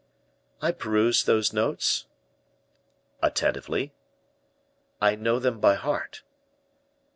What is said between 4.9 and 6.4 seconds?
"I know them by heart."